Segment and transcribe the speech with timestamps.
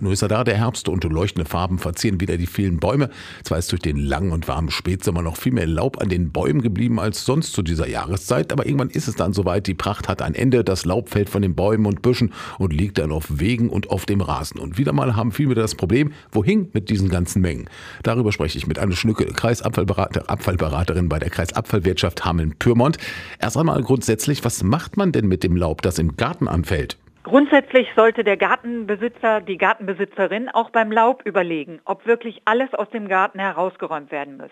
[0.00, 3.10] Nun ist er da, der Herbst, und leuchtende Farben verzieren wieder die vielen Bäume.
[3.44, 6.62] Zwar ist durch den langen und warmen Spätsommer noch viel mehr Laub an den Bäumen
[6.62, 10.20] geblieben als sonst zu dieser Jahreszeit, aber irgendwann ist es dann soweit, die Pracht hat
[10.20, 13.70] ein Ende, das Laub fällt von den Bäumen und Büschen und liegt dann auf Wegen
[13.70, 14.58] und auf dem Rasen.
[14.58, 17.70] Und wieder mal haben viele das Problem, wohin mit diesen ganzen Mengen?
[18.02, 22.98] Darüber spreche ich mit Anne Schnücke, Kreisabfallberater, Abfallberaterin bei der Kreisabfallwirtschaft Hameln-Pyrmont.
[23.38, 26.98] Erst einmal grundsätzlich, was macht man denn mit dem Laub, das im Garten anfällt?
[27.24, 33.08] Grundsätzlich sollte der Gartenbesitzer, die Gartenbesitzerin auch beim Laub überlegen, ob wirklich alles aus dem
[33.08, 34.50] Garten herausgeräumt werden muss.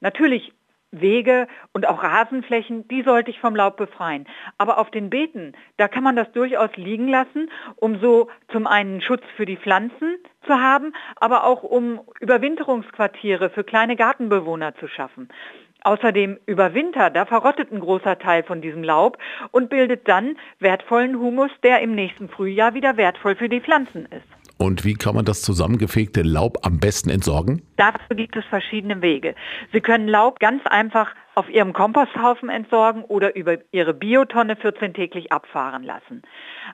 [0.00, 0.54] Natürlich
[0.92, 4.26] Wege und auch Rasenflächen, die sollte ich vom Laub befreien.
[4.56, 9.02] Aber auf den Beeten, da kann man das durchaus liegen lassen, um so zum einen
[9.02, 15.28] Schutz für die Pflanzen zu haben, aber auch um Überwinterungsquartiere für kleine Gartenbewohner zu schaffen.
[15.82, 19.18] Außerdem über Winter, da verrottet ein großer Teil von diesem Laub
[19.50, 24.40] und bildet dann wertvollen Humus, der im nächsten Frühjahr wieder wertvoll für die Pflanzen ist.
[24.60, 27.62] Und wie kann man das zusammengefegte Laub am besten entsorgen?
[27.76, 29.34] Dafür gibt es verschiedene Wege.
[29.72, 35.82] Sie können Laub ganz einfach auf Ihrem Komposthaufen entsorgen oder über Ihre Biotonne 14-täglich abfahren
[35.82, 36.20] lassen.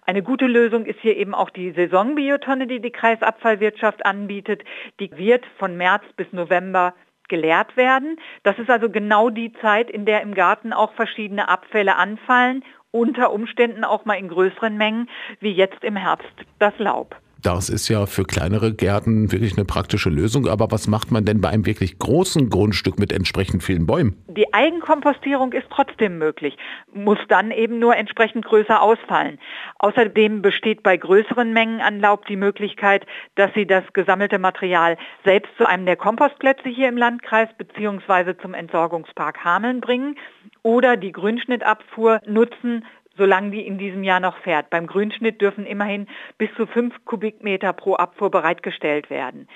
[0.04, 4.64] Eine gute Lösung ist hier eben auch die Saisonbiotonne, die die Kreisabfallwirtschaft anbietet.
[4.98, 6.92] Die wird von März bis November
[7.28, 8.18] geleert werden.
[8.42, 13.32] Das ist also genau die Zeit, in der im Garten auch verschiedene Abfälle anfallen, unter
[13.32, 15.08] Umständen auch mal in größeren Mengen,
[15.40, 17.16] wie jetzt im Herbst das Laub.
[17.42, 20.48] Das ist ja für kleinere Gärten wirklich eine praktische Lösung.
[20.48, 24.16] Aber was macht man denn bei einem wirklich großen Grundstück mit entsprechend vielen Bäumen?
[24.28, 26.56] Die Eigenkompostierung ist trotzdem möglich,
[26.92, 29.38] muss dann eben nur entsprechend größer ausfallen.
[29.78, 35.50] Außerdem besteht bei größeren Mengen an Laub die Möglichkeit, dass Sie das gesammelte Material selbst
[35.58, 38.34] zu einem der Kompostplätze hier im Landkreis bzw.
[38.40, 40.16] zum Entsorgungspark Hameln bringen
[40.62, 42.84] oder die Grünschnittabfuhr nutzen,
[43.16, 44.70] solange die in diesem Jahr noch fährt.
[44.70, 46.06] Beim Grünschnitt dürfen immerhin
[46.38, 49.48] bis zu fünf Kubikmeter pro Abfuhr bereitgestellt werden.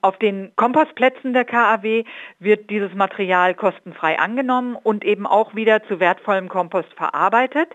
[0.00, 2.04] Auf den Kompostplätzen der KAW
[2.38, 7.74] wird dieses Material kostenfrei angenommen und eben auch wieder zu wertvollem Kompost verarbeitet.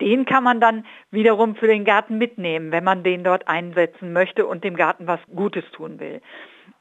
[0.00, 4.46] Den kann man dann wiederum für den Garten mitnehmen, wenn man den dort einsetzen möchte
[4.46, 6.20] und dem Garten was Gutes tun will.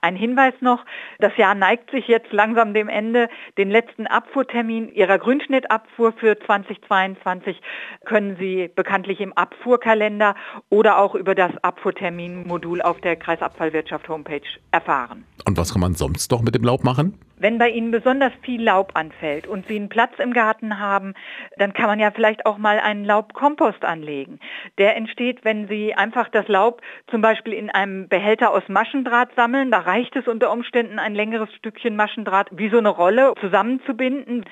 [0.01, 0.85] Ein Hinweis noch,
[1.19, 3.29] das Jahr neigt sich jetzt langsam dem Ende.
[3.57, 7.59] Den letzten Abfuhrtermin Ihrer Grünschnittabfuhr für 2022
[8.05, 10.35] können Sie bekanntlich im Abfuhrkalender
[10.69, 14.41] oder auch über das Abfuhrterminmodul auf der Kreisabfallwirtschaft Homepage
[14.71, 15.25] erfahren.
[15.47, 17.17] Und was kann man sonst noch mit dem Laub machen?
[17.39, 21.13] Wenn bei Ihnen besonders viel Laub anfällt und Sie einen Platz im Garten haben,
[21.57, 24.39] dann kann man ja vielleicht auch mal einen Laubkompost anlegen.
[24.79, 26.81] Der entsteht, wenn Sie einfach das Laub
[27.11, 29.69] zum Beispiel in einem Behälter aus Maschendraht sammeln.
[29.69, 34.43] Da reicht es unter Umständen, ein längeres Stückchen Maschendraht wie so eine Rolle zusammenzubinden,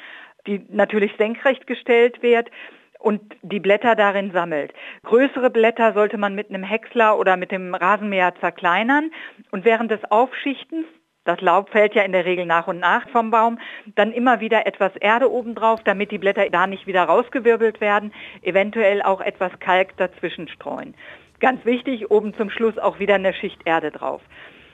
[0.46, 2.52] die natürlich senkrecht gestellt wird
[3.00, 4.74] und die Blätter darin sammelt.
[5.04, 9.12] Größere Blätter sollte man mit einem Häcksler oder mit dem Rasenmäher zerkleinern
[9.50, 10.86] und während des Aufschichtens
[11.26, 13.60] das Laub fällt ja in der Regel nach und nach vom Baum.
[13.96, 18.14] Dann immer wieder etwas Erde obendrauf, damit die Blätter da nicht wieder rausgewirbelt werden.
[18.44, 20.94] Eventuell auch etwas Kalk dazwischen streuen.
[21.40, 24.22] Ganz wichtig, oben zum Schluss auch wieder eine Schicht Erde drauf.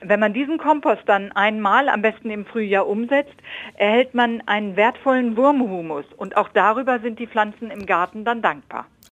[0.01, 3.35] Wenn man diesen Kompost dann einmal, am besten im Frühjahr umsetzt,
[3.75, 8.88] erhält man einen wertvollen Wurmhumus und auch darüber sind die Pflanzen im Garten dann dankbar.